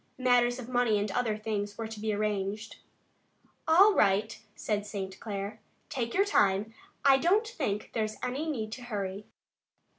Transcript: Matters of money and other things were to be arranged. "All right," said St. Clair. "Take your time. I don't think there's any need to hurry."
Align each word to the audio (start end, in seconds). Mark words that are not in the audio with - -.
Matters 0.17 0.57
of 0.57 0.67
money 0.67 0.97
and 0.97 1.11
other 1.11 1.37
things 1.37 1.77
were 1.77 1.87
to 1.87 1.99
be 1.99 2.11
arranged. 2.11 2.77
"All 3.67 3.93
right," 3.93 4.41
said 4.55 4.83
St. 4.83 5.19
Clair. 5.19 5.59
"Take 5.89 6.15
your 6.15 6.25
time. 6.25 6.73
I 7.05 7.19
don't 7.19 7.47
think 7.47 7.91
there's 7.93 8.15
any 8.23 8.49
need 8.49 8.71
to 8.71 8.81
hurry." 8.81 9.27